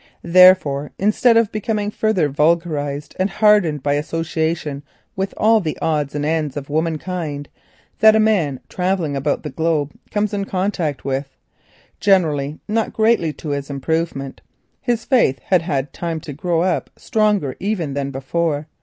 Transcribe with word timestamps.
Therefore, 0.23 0.91
instead 0.97 1.37
of 1.37 1.51
becoming 1.51 1.91
further 1.91 2.27
vulgarised 2.27 3.15
and 3.19 3.29
hardened 3.29 3.83
by 3.83 3.93
association 3.93 4.81
with 5.15 5.31
all 5.37 5.59
the 5.59 5.77
odds 5.79 6.15
and 6.15 6.25
ends 6.25 6.57
of 6.57 6.71
womankind 6.71 7.49
that 7.99 8.15
a 8.15 8.19
man 8.19 8.59
travelling 8.67 9.15
about 9.15 9.43
the 9.43 9.51
globe 9.51 9.91
comes 10.09 10.33
into 10.33 10.49
contact 10.49 11.05
with, 11.05 11.29
generally 11.99 12.57
not 12.67 12.93
greatly 12.93 13.31
to 13.33 13.49
his 13.49 13.69
improvement, 13.69 14.41
his 14.81 15.05
faith 15.05 15.37
had 15.37 15.63
found 15.67 15.93
time 15.93 16.19
to 16.21 16.33
grow 16.33 16.61
up 16.63 16.89
stronger 16.95 17.55
even 17.59 17.93
than 17.93 18.07
at 18.15 18.23
first. 18.23 18.65